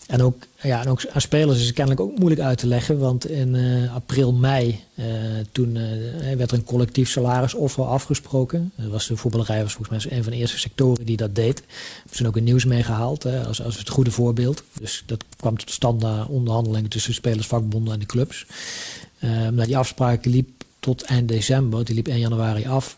[0.09, 2.99] En ook, ja, en ook aan spelers is het kennelijk ook moeilijk uit te leggen.
[2.99, 5.05] Want in uh, april, mei, uh,
[5.51, 8.71] toen uh, werd er een collectief salarisoffer afgesproken.
[8.75, 11.63] Dat was de voetballerij was volgens mij een van de eerste sectoren die dat deed.
[12.09, 14.63] We zijn ook een nieuws meegehaald als, als het goede voorbeeld.
[14.79, 18.45] Dus dat kwam tot stand na onderhandelingen tussen spelers, vakbonden en de clubs.
[19.23, 22.97] Um, nou, die afspraak liep tot eind december, die liep 1 januari af.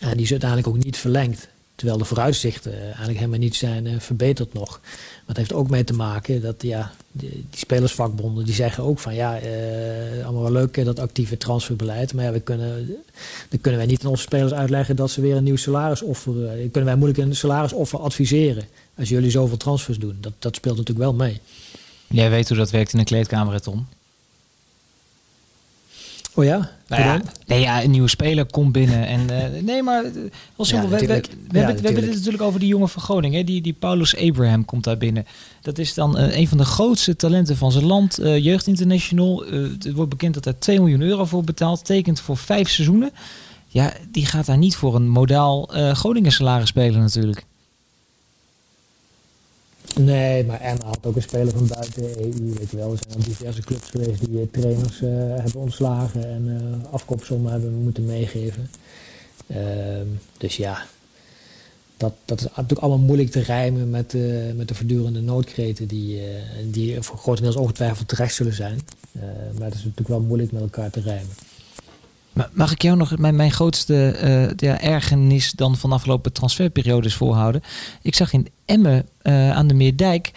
[0.00, 1.48] En die is uiteindelijk ook niet verlengd.
[1.74, 4.80] Terwijl de vooruitzichten eigenlijk helemaal niet zijn uh, verbeterd nog.
[4.80, 9.14] Maar het heeft ook mee te maken dat ja, die, spelersvakbonden die zeggen ook van
[9.14, 12.14] ja, uh, allemaal wel leuk dat actieve transferbeleid.
[12.14, 12.86] Maar ja, we kunnen,
[13.48, 16.32] dan kunnen wij niet aan onze spelers uitleggen dat ze weer een nieuw salarisoffer.
[16.56, 18.64] Kunnen wij moeilijk een salarisoffer adviseren
[18.98, 20.16] als jullie zoveel transfers doen.
[20.20, 21.40] Dat, dat speelt natuurlijk wel mee.
[22.08, 23.86] Jij weet hoe dat werkt in een kleedkamer, Tom.
[26.34, 26.70] Oh ja?
[26.88, 29.06] Nou ja, nee, ja, een nieuwe speler komt binnen.
[29.06, 30.02] En, uh, nee, maar
[30.56, 30.90] wel simpel.
[30.90, 33.46] Ja, we, we, we, ja, hebben, we hebben het natuurlijk over die jongen van Groningen.
[33.46, 35.26] Die, die Paulus Abraham komt daar binnen.
[35.62, 38.20] Dat is dan uh, een van de grootste talenten van zijn land.
[38.20, 39.44] Uh, Jeugd International.
[39.50, 41.84] het wordt bekend dat er 2 miljoen euro voor betaald.
[41.84, 43.10] Tekent voor vijf seizoenen.
[43.68, 47.44] Ja, die gaat daar niet voor een modaal Groningen salaris spelen natuurlijk.
[50.00, 52.54] Nee, maar Emma had ook een speler van buiten de EU.
[52.58, 52.90] Weet wel.
[52.90, 57.74] Er zijn al diverse clubs geweest die trainers uh, hebben ontslagen en uh, afkoopsommen hebben
[57.74, 58.70] moeten meegeven.
[59.46, 59.56] Uh,
[60.38, 60.86] dus ja,
[61.96, 64.16] dat, dat is natuurlijk allemaal moeilijk te rijmen met,
[64.56, 66.20] met de voortdurende noodkreten die,
[66.70, 68.80] die voor grotendeels ongetwijfeld terecht zullen zijn.
[69.58, 71.32] maar dat is natuurlijk wel moeilijk met elkaar te rijmen.
[72.52, 77.62] Mag ik jou nog mijn, mijn grootste uh, ja, ergernis dan van afgelopen transferperiodes voorhouden?
[78.02, 80.32] Ik zag in Emmen uh, aan de Meerdijk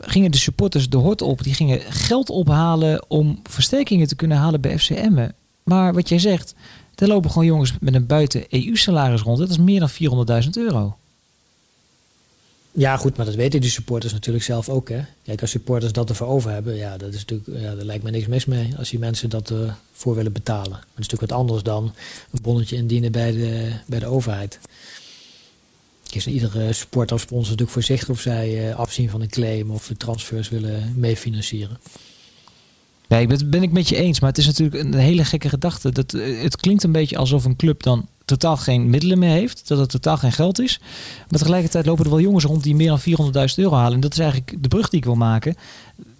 [0.00, 1.42] gingen de supporters de hort op.
[1.42, 5.34] Die gingen geld ophalen om versterkingen te kunnen halen bij FC Emmen.
[5.62, 6.54] Maar wat jij zegt,
[6.94, 9.38] er lopen gewoon jongens met een buiten EU-salaris rond.
[9.38, 9.90] Dat is meer dan
[10.44, 10.96] 400.000 euro.
[12.72, 14.88] Ja, goed, maar dat weten die supporters natuurlijk zelf ook.
[14.88, 15.00] Hè?
[15.24, 18.10] Kijk, als supporters dat ervoor over hebben, ja, dat is natuurlijk, ja, daar lijkt me
[18.10, 20.70] niks mis mee als die mensen dat uh, voor willen betalen.
[20.70, 21.84] Maar het is natuurlijk wat anders dan
[22.30, 24.58] een bonnetje indienen bij de, bij de overheid.
[26.12, 29.86] Is iedere supporter of sponsor natuurlijk voorzichtig of zij uh, afzien van een claim of
[29.86, 31.78] de transfers willen meefinancieren.
[33.08, 34.20] Nee, dat ben ik met je eens.
[34.20, 35.92] Maar het is natuurlijk een hele gekke gedachte.
[35.92, 39.68] Dat, eh, het klinkt een beetje alsof een club dan totaal geen middelen meer heeft.
[39.68, 40.80] Dat het totaal geen geld is.
[41.28, 43.94] Maar tegelijkertijd lopen er wel jongens rond die meer dan 400.000 euro halen.
[43.94, 45.56] En dat is eigenlijk de brug die ik wil maken.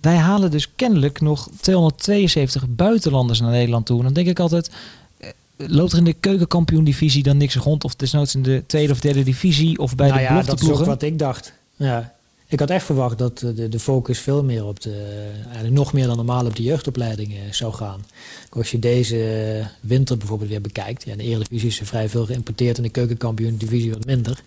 [0.01, 3.99] Wij halen dus kennelijk nog 272 buitenlanders naar Nederland toe.
[3.99, 4.71] En dan denk ik altijd,
[5.19, 7.85] eh, loopt er in de keukenkampioen divisie dan niks rond?
[7.85, 9.79] Of desnoods in de tweede of derde divisie?
[9.79, 11.53] Of bij nou de ja, dat is ook wat ik dacht.
[11.77, 12.15] Ja,
[12.51, 16.07] ik had echt verwacht dat de, de focus veel meer op de, eigenlijk nog meer
[16.07, 18.05] dan normaal op de jeugdopleidingen zou gaan.
[18.49, 22.27] Als je deze winter bijvoorbeeld weer bekijkt, ja, in de Eredivisie is er vrij veel
[22.27, 24.43] geïmporteerd en de keukenkampioen divisie wat minder.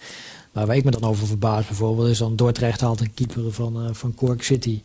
[0.52, 3.86] Maar waar ik me dan over verbaas bijvoorbeeld is dan Dordrecht haalt een keeper van,
[3.86, 4.82] uh, van Cork City.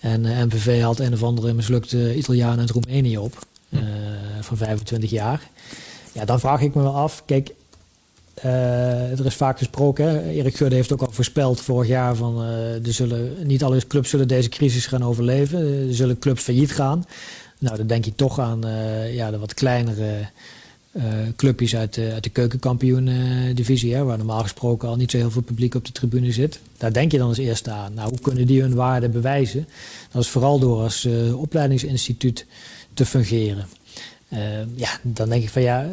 [0.00, 3.46] En uh, eh, MVV haalt een of andere mislukte Italiaan uit Roemenië op.
[3.68, 3.80] Uh,
[4.40, 5.50] van 25 jaar.
[6.12, 7.22] Ja, dan vraag ik me wel af.
[7.26, 7.54] Kijk,
[8.44, 10.30] uh, er is vaak gesproken, hè?
[10.30, 14.10] Erik Gudde heeft ook al voorspeld vorig jaar van uh, er zullen, niet alle clubs
[14.10, 15.88] zullen deze crisis gaan overleven.
[15.88, 17.04] Er zullen clubs failliet gaan.
[17.58, 20.28] Nou, dan denk je toch aan uh, ja, de wat kleinere
[21.36, 25.74] clubjes uit de, uit de keukenkampioen-divisie, waar normaal gesproken al niet zo heel veel publiek
[25.74, 26.60] op de tribune zit.
[26.78, 27.94] Daar denk je dan als eerste aan.
[27.94, 29.68] Nou, hoe kunnen die hun waarde bewijzen?
[30.10, 32.46] Dat is vooral door als opleidingsinstituut
[32.94, 33.66] te fungeren.
[34.32, 34.38] Uh,
[34.74, 35.86] ja, dan denk ik van ja,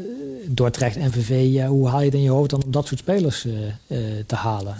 [0.48, 3.46] Dordrecht, NVV, ja, hoe haal je het in je hoofd dan om dat soort spelers
[3.46, 3.54] uh,
[3.88, 4.76] uh, te halen?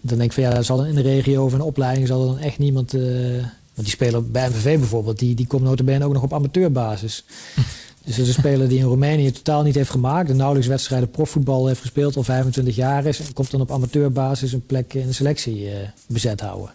[0.00, 2.38] Dan denk ik van ja, zal in de regio of een opleiding zal er dan
[2.38, 2.92] echt niemand...
[2.92, 7.24] want die speler bij NVV bijvoorbeeld, die, die komt notabene ook nog op amateurbasis.
[8.04, 10.28] Dus dat is een speler die in Roemenië totaal niet heeft gemaakt.
[10.28, 13.20] De nauwelijks wedstrijden profvoetbal heeft gespeeld, al 25 jaar is.
[13.20, 15.68] En komt dan op amateurbasis een plek in de selectie
[16.06, 16.70] bezet houden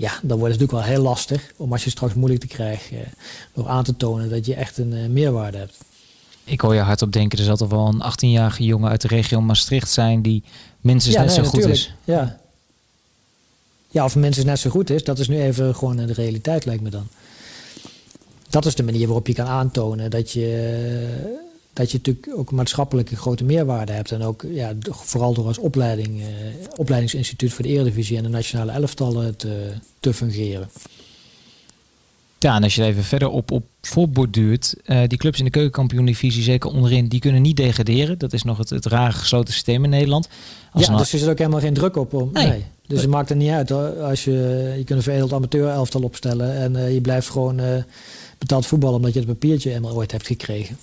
[0.00, 2.96] ja, dan wordt het natuurlijk wel heel lastig om als je straks moeilijk te krijgen,
[2.96, 3.02] uh,
[3.54, 5.78] nog aan te tonen dat je echt een uh, meerwaarde hebt.
[6.44, 9.40] Ik hoor je hardop denken, er zal toch wel een 18-jarige jongen uit de regio
[9.40, 10.42] Maastricht zijn die
[10.80, 11.94] minstens net zo goed is.
[12.04, 12.38] Ja.
[13.90, 16.82] ja, of minstens net zo goed is, dat is nu even gewoon de realiteit, lijkt
[16.82, 17.08] me dan.
[18.48, 21.49] Dat is de manier waarop je kan aantonen dat je,
[21.80, 24.12] dat je natuurlijk ook maatschappelijk een grote meerwaarde hebt.
[24.12, 26.26] En ook ja, vooral door als opleiding, eh,
[26.76, 30.70] opleidingsinstituut voor de Eredivisie en de nationale elftallen te, te fungeren.
[32.38, 36.42] Ja, en als je even verder op, op voorborduurt, uh, die clubs in de keukenkampioen-divisie,
[36.42, 38.18] zeker onderin, die kunnen niet degraderen.
[38.18, 40.28] Dat is nog het, het rare gesloten systeem in Nederland.
[40.72, 42.14] Als ja, dus er zit ook helemaal geen druk op.
[42.14, 42.64] Om, nee.
[42.86, 43.70] Dus het maakt er niet uit.
[44.00, 44.32] Als je,
[44.76, 47.66] je kunt een veredeld amateur-elftal opstellen en uh, je blijft gewoon uh,
[48.38, 50.76] betaald voetballen omdat je het papiertje helemaal ooit hebt gekregen.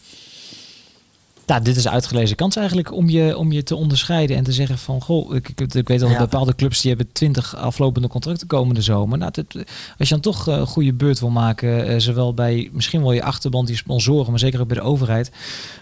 [1.48, 4.78] Nou, dit is uitgelezen kans eigenlijk om je, om je te onderscheiden en te zeggen
[4.78, 6.18] van goh, ik, ik, ik weet al ja.
[6.18, 9.18] bepaalde clubs die hebben twintig aflopende contracten komende zomer.
[9.18, 9.56] Nou, dit,
[9.98, 13.24] als je dan toch een goede beurt wil maken, uh, zowel bij misschien wel je
[13.24, 15.32] achterband, die sponsoren, maar zeker ook bij de overheid.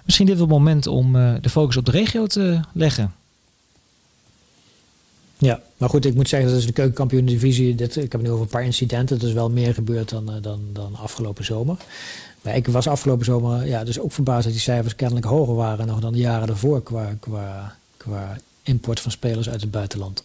[0.06, 3.14] Misschien dit wel het moment om uh, de focus op de regio te leggen.
[5.38, 7.76] Ja, maar goed, ik moet zeggen, dat is de keukenkampioen divisie.
[7.76, 9.20] Dit, ik heb nu over een paar incidenten.
[9.20, 11.78] Dat is wel meer gebeurd dan, dan, dan afgelopen zomer.
[12.54, 16.00] Ik was afgelopen zomer ja, dus ook verbaasd dat die cijfers kennelijk hoger waren nog
[16.00, 20.24] dan de jaren daarvoor qua, qua, qua import van spelers uit het buitenland.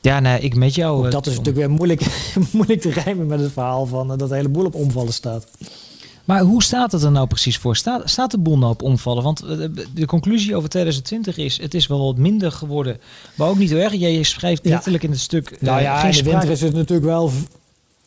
[0.00, 1.06] Ja, nee, ik met jou.
[1.06, 2.00] Ook dat is natuurlijk weer moeilijk,
[2.52, 5.46] moeilijk te rijmen met het verhaal van dat de hele boel op omvallen staat.
[6.24, 7.76] Maar hoe staat het er nou precies voor?
[7.76, 9.22] Staat, staat de boel nou op omvallen?
[9.22, 9.44] Want
[9.94, 13.00] de conclusie over 2020 is: het is wel wat minder geworden.
[13.34, 13.92] Maar ook niet heel erg.
[13.94, 15.60] Jij schrijft letterlijk in het stuk.
[15.60, 17.30] Nou ja, in de winter is het natuurlijk wel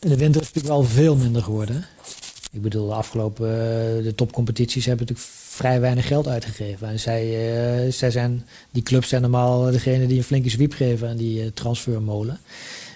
[0.10, 1.86] de winter is natuurlijk wel veel minder geworden.
[2.52, 6.88] Ik bedoel, de afgelopen uh, de topcompetities hebben natuurlijk vrij weinig geld uitgegeven.
[6.88, 7.26] En zij,
[7.86, 11.44] uh, zij zijn, die clubs zijn normaal degene die een flinke zwiep geven aan die
[11.44, 12.40] uh, transfermolen.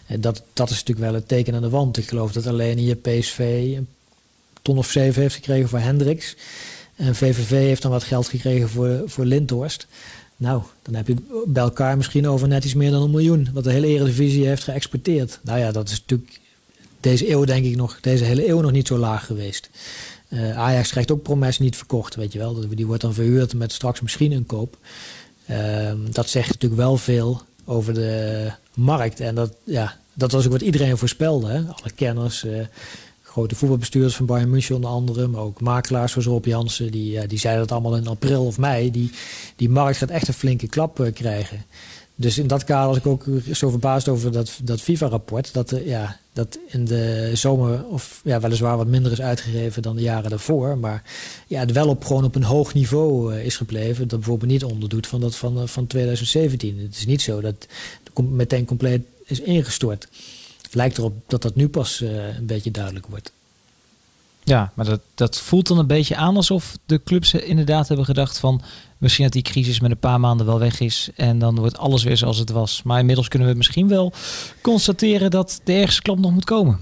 [0.05, 1.97] En dat, dat is natuurlijk wel het teken aan de wand.
[1.97, 3.87] Ik geloof dat alleen hier PSV een
[4.61, 6.35] ton of zeven heeft gekregen voor Hendricks.
[6.95, 9.87] En VVV heeft dan wat geld gekregen voor, voor Lindhorst.
[10.37, 13.49] Nou, dan heb je bij elkaar misschien over net iets meer dan een miljoen.
[13.53, 15.39] Wat de hele Eredivisie heeft geëxporteerd.
[15.43, 16.39] Nou ja, dat is natuurlijk
[16.99, 19.69] deze eeuw denk ik nog, deze hele eeuw nog niet zo laag geweest.
[20.29, 22.67] Uh, Ajax krijgt ook Promes niet verkocht, weet je wel.
[22.69, 24.77] Die wordt dan verhuurd met straks misschien een koop.
[25.49, 29.19] Uh, dat zegt natuurlijk wel veel over de markt.
[29.19, 31.47] En dat, ja, dat was ook wat iedereen voorspelde.
[31.47, 31.57] Hè?
[31.57, 32.59] Alle kenners, uh,
[33.23, 37.39] grote voetbalbestuurders van Bayern München onder andere, maar ook makelaars zoals Rob Jansen, die, die
[37.39, 38.91] zeiden dat allemaal in april of mei.
[38.91, 39.11] Die,
[39.55, 41.65] die markt gaat echt een flinke klap uh, krijgen.
[42.19, 45.53] Dus in dat kader was ik ook zo verbaasd over dat, dat FIFA-rapport.
[45.53, 49.95] Dat, uh, ja, dat in de zomer of ja, weliswaar wat minder is uitgegeven dan
[49.95, 50.77] de jaren daarvoor.
[50.77, 51.03] Maar
[51.47, 54.07] ja, het wel op, gewoon op een hoog niveau uh, is gebleven.
[54.07, 56.79] Dat bijvoorbeeld niet onderdoet van dat van, uh, van 2017.
[56.79, 57.67] Het is niet zo dat
[58.03, 60.07] het meteen compleet is ingestort.
[60.61, 63.31] Het lijkt erop dat dat nu pas een beetje duidelijk wordt.
[64.49, 68.37] Ja, maar dat, dat voelt dan een beetje aan alsof de clubs inderdaad hebben gedacht
[68.37, 68.61] van
[68.97, 72.03] misschien dat die crisis met een paar maanden wel weg is en dan wordt alles
[72.03, 72.81] weer zoals het was.
[72.83, 74.13] Maar inmiddels kunnen we misschien wel
[74.61, 76.79] constateren dat de ergste klap nog moet komen.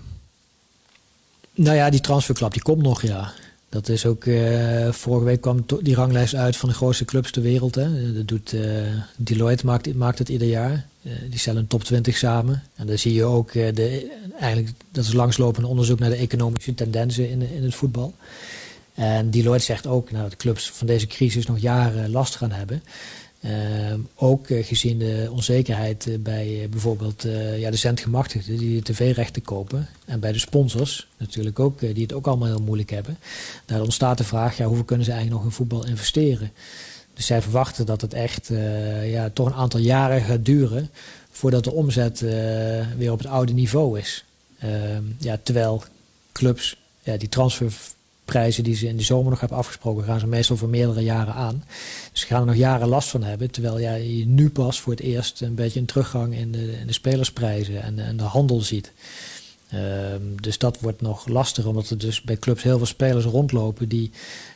[1.53, 3.33] Nou ja, die transferklap die komt nog, ja.
[3.69, 7.41] Dat is ook, uh, vorige week kwam die ranglijst uit van de grootste clubs ter
[7.41, 7.75] wereld.
[7.75, 8.13] Hè.
[8.13, 8.61] Dat doet uh,
[9.15, 10.87] Deloitte, maakt, het ieder jaar.
[11.01, 12.63] Uh, die stellen een top 20 samen.
[12.75, 17.29] En dan zie je ook, de, eigenlijk, dat is langslopend onderzoek naar de economische tendensen
[17.29, 18.13] in, in het voetbal.
[18.93, 22.83] En Deloitte zegt ook nou, dat clubs van deze crisis nog jaren last gaan hebben.
[23.39, 23.51] Uh,
[24.15, 27.25] ook uh, gezien de onzekerheid uh, bij bijvoorbeeld
[27.57, 29.87] ja, de centgemachtigden die de tv-rechten kopen.
[30.05, 33.17] En bij de sponsors natuurlijk ook, die het ook allemaal heel moeilijk hebben.
[33.65, 36.51] Daar ontstaat de vraag, ja, hoeveel kunnen ze eigenlijk nog in voetbal investeren?
[37.13, 38.51] Dus zij verwachten dat het echt
[39.03, 40.89] ja, toch een aantal jaren gaat duren
[41.29, 42.19] voordat de omzet
[42.97, 44.25] weer op het oude niveau is.
[44.59, 45.83] Ehm, ja, terwijl
[46.31, 47.73] clubs ja, die transfer
[48.25, 51.33] prijzen die ze in de zomer nog hebben afgesproken, gaan ze meestal voor meerdere jaren
[51.33, 51.63] aan.
[52.11, 53.51] Dus ze gaan er nog jaren last van hebben.
[53.51, 56.87] Terwijl ja, je nu pas voor het eerst een beetje een teruggang in de, in
[56.87, 58.91] de spelersprijzen en, en de handel ziet.
[59.73, 63.89] Um, dus dat wordt nog lastiger, omdat er dus bij clubs heel veel spelers rondlopen
[63.89, 64.11] die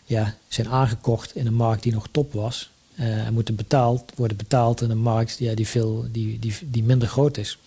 [0.06, 2.70] ja, zijn aangekocht in een markt die nog top was.
[3.00, 6.84] Uh, en moeten betaald, worden betaald in een markt ja, die, veel, die, die, die
[6.84, 7.58] minder groot is.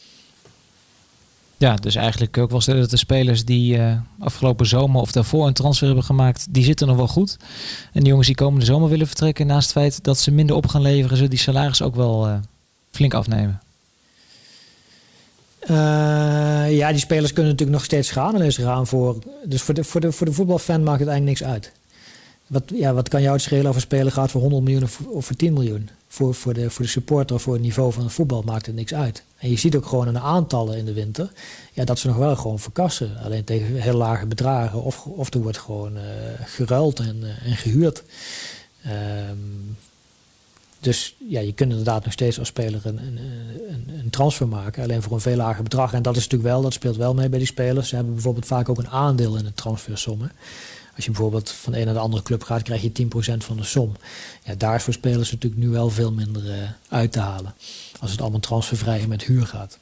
[1.65, 5.53] Ja, dus eigenlijk ook was dat de spelers die uh, afgelopen zomer of daarvoor een
[5.53, 7.37] transfer hebben gemaakt, die zitten nog wel goed.
[7.93, 10.67] En de jongens die komende zomer willen vertrekken, naast het feit dat ze minder op
[10.67, 12.35] gaan leveren, zullen die salaris ook wel uh,
[12.91, 13.61] flink afnemen.
[15.63, 18.35] Uh, ja, die spelers kunnen natuurlijk nog steeds gaan.
[18.35, 19.19] Alleen ze gaan voor.
[19.45, 21.73] Dus voor de, voor de, voor de voetbalfan maakt het eigenlijk niks uit.
[22.47, 25.25] wat, ja, wat kan jou het schelen of een speler gaat voor 100 miljoen of,
[25.25, 25.89] voor 10 miljoen?
[26.15, 28.95] Voor, voor, de, voor de supporter voor het niveau van het voetbal maakt het niks
[28.95, 29.25] uit.
[29.37, 31.33] En je ziet ook gewoon aan de aantallen in de winter
[31.73, 33.19] ja, dat ze nog wel gewoon verkassen.
[33.25, 36.03] Alleen tegen heel lage bedragen of, of er wordt gewoon uh,
[36.45, 38.03] geruild en, uh, en gehuurd.
[38.87, 39.77] Um,
[40.81, 43.19] dus ja, je kunt inderdaad nog steeds als speler een, een,
[43.69, 44.83] een, een, transfer maken.
[44.83, 45.93] Alleen voor een veel lager bedrag.
[45.93, 47.89] En dat is natuurlijk wel, dat speelt wel mee bij die spelers.
[47.89, 50.33] Ze hebben bijvoorbeeld vaak ook een aandeel in de transfersommen.
[50.97, 53.57] Als je bijvoorbeeld van de een naar de andere club gaat, krijg je 10% van
[53.57, 53.93] de som.
[54.45, 56.53] Ja, daar is voor spelers natuurlijk nu wel veel minder uh,
[56.89, 57.55] uit te halen.
[58.01, 59.79] Als het allemaal transfervrij en met huur gaat.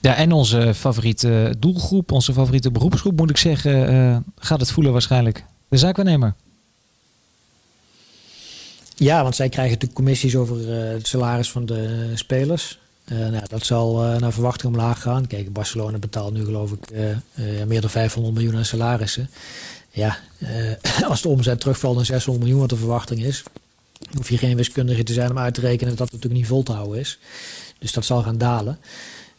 [0.00, 4.92] Ja, en onze favoriete doelgroep, onze favoriete beroepsgroep moet ik zeggen, uh, gaat het voelen
[4.92, 5.44] waarschijnlijk.
[5.68, 6.34] De zaakwaarnemer.
[8.96, 12.78] Ja, want zij krijgen natuurlijk commissies over uh, het salaris van de spelers.
[13.12, 15.26] Uh, nou, dat zal uh, naar verwachting omlaag gaan.
[15.26, 16.90] Kijk, Barcelona betaalt nu geloof ik
[17.66, 19.30] meer dan 500 miljoen aan salarissen.
[19.90, 20.18] Ja,
[21.08, 23.42] als de omzet terugvalt naar 600 miljoen wat de verwachting is,
[24.16, 26.62] hoef je geen wiskundige te zijn om uit te rekenen dat het natuurlijk niet vol
[26.62, 27.18] te houden is.
[27.78, 28.78] Dus dat zal gaan dalen.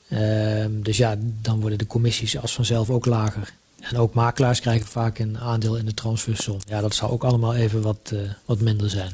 [0.09, 3.53] Ehm, dus ja, dan worden de commissies als vanzelf ook lager.
[3.79, 6.57] En ook makelaars krijgen vaak een aandeel in de transfersom.
[6.67, 8.13] Ja, dat zal ook allemaal even wat,
[8.45, 9.11] wat minder zijn.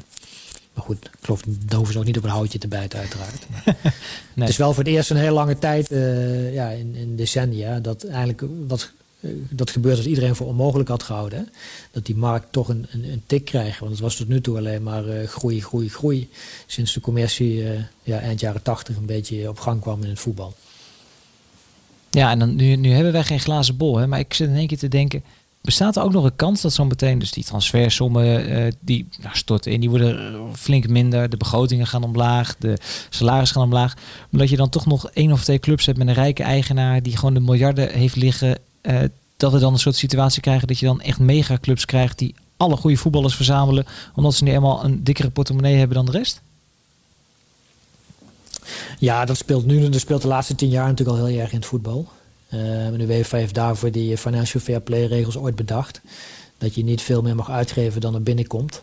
[0.76, 1.42] Maar goed, ik geloof,
[1.74, 3.46] hoeven ze ook niet op een houtje te bijten, uiteraard.
[3.64, 3.74] nee.
[4.34, 7.80] Het is wel voor het eerst een hele lange tijd, uh, ja, in, in, decennia,
[7.80, 11.38] dat eigenlijk wat, uh, dat gebeurt als iedereen voor onmogelijk had gehouden.
[11.38, 11.44] Hè?
[11.90, 13.78] Dat die markt toch een, een, een, tik krijgt.
[13.78, 16.28] Want het was tot nu toe alleen maar uh, groei, groei, groei.
[16.66, 17.64] Sinds de commercie
[18.02, 20.54] ja, eind jaren tachtig een beetje op gang kwam in het voetbal.
[22.10, 24.56] Ja, en dan, nu, nu hebben wij geen glazen bol, hè, maar ik zit in
[24.56, 25.22] één keer te denken
[25.66, 29.36] Bestaat er ook nog een kans dat zo meteen, dus die transfersommen uh, die nou,
[29.36, 31.30] storten in, die worden flink minder.
[31.30, 32.78] De begrotingen gaan omlaag, de
[33.10, 33.94] salarissen gaan omlaag.
[34.30, 37.02] Maar dat je dan toch nog één of twee clubs hebt met een rijke eigenaar
[37.02, 38.58] die gewoon de miljarden heeft liggen.
[38.82, 38.98] Uh,
[39.36, 42.76] dat we dan een soort situatie krijgen dat je dan echt megaclubs krijgt die alle
[42.76, 43.86] goede voetballers verzamelen.
[44.14, 46.40] Omdat ze nu eenmaal een dikkere portemonnee hebben dan de rest?
[48.98, 49.88] Ja, dat speelt nu.
[49.88, 52.08] Dat speelt de laatste tien jaar natuurlijk al heel erg in het voetbal.
[52.54, 52.60] Uh,
[52.98, 56.00] de UEFA heeft daarvoor die financial fair play regels ooit bedacht.
[56.58, 58.82] Dat je niet veel meer mag uitgeven dan er binnenkomt.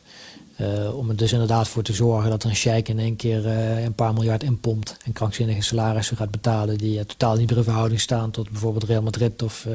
[0.58, 3.84] Uh, om er dus inderdaad voor te zorgen dat een sheik in één keer uh,
[3.84, 8.32] een paar miljard inpompt en krankzinnige salarissen gaat betalen die totaal niet in verhouding staan
[8.32, 9.68] tot bijvoorbeeld Real Madrid of,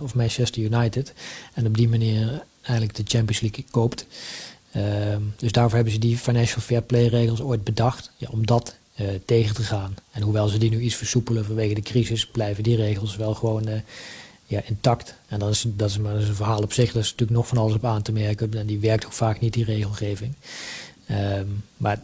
[0.00, 1.12] of Manchester United.
[1.54, 4.06] En op die manier eigenlijk de Champions League koopt.
[5.36, 8.10] Dus daarvoor hebben ze die financial fair play regels ooit bedacht.
[8.16, 9.94] Ja, om dat uh, tegen te gaan.
[10.10, 13.68] En hoewel ze die nu iets versoepelen vanwege de crisis, blijven die regels wel gewoon
[13.68, 13.74] uh,
[14.46, 15.14] ja, intact.
[15.28, 16.92] En dat is, dat is maar een verhaal op zich.
[16.92, 18.54] Dat is natuurlijk nog van alles op aan te merken.
[18.54, 20.34] En die werkt ook vaak niet, die regelgeving.
[21.10, 22.02] Um, maar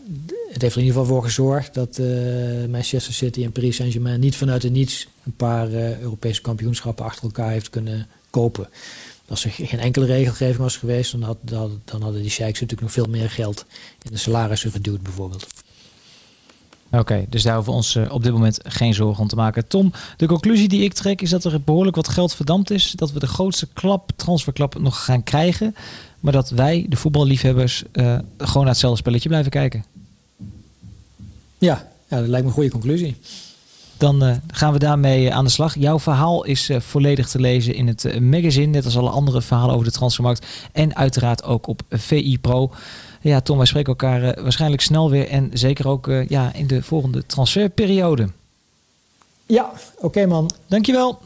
[0.52, 4.20] het heeft er in ieder geval voor gezorgd dat uh, Manchester City en Paris Saint-Germain
[4.20, 8.68] niet vanuit het niets een paar Europese kampioenschappen achter elkaar heeft kunnen kopen.
[9.28, 11.36] Als er geen enkele regelgeving was geweest, dan, had,
[11.84, 13.64] dan hadden die sheiks natuurlijk nog veel meer geld
[14.02, 15.46] in de salarissen geduwd bijvoorbeeld.
[16.92, 19.68] Oké, dus daar hoeven we ons uh, op dit moment geen zorgen om te maken.
[19.68, 22.90] Tom, de conclusie die ik trek is dat er behoorlijk wat geld verdampt is.
[22.90, 25.74] Dat we de grootste klap, transferklap nog gaan krijgen.
[26.20, 29.84] Maar dat wij, de voetballiefhebbers, uh, gewoon naar hetzelfde spelletje blijven kijken.
[31.58, 33.16] Ja, ja dat lijkt me een goede conclusie.
[33.96, 35.78] Dan uh, gaan we daarmee aan de slag.
[35.78, 39.74] Jouw verhaal is uh, volledig te lezen in het magazine, net als alle andere verhalen
[39.74, 40.46] over de transfermarkt.
[40.72, 42.72] En uiteraard ook op VI Pro.
[43.22, 45.28] Ja, Tom, wij spreken elkaar uh, waarschijnlijk snel weer.
[45.28, 48.28] En zeker ook uh, ja, in de volgende transferperiode.
[49.46, 50.50] Ja, oké man.
[50.66, 51.18] Dankjewel.